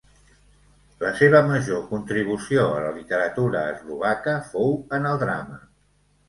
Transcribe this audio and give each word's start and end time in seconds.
La 1.01 1.09
seva 1.17 1.41
major 1.49 1.83
contribució 1.91 2.63
a 2.79 2.79
la 2.85 2.95
literatura 2.97 3.61
eslovaca 3.75 4.35
fou 4.49 4.75
en 4.99 5.07
el 5.13 5.23
drama. 5.27 5.63